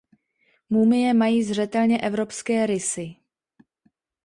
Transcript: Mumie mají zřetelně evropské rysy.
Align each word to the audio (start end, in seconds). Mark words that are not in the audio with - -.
Mumie 0.69 1.13
mají 1.13 1.43
zřetelně 1.43 1.97
evropské 2.01 2.65
rysy. 2.65 3.15